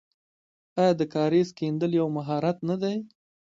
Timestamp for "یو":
1.99-2.07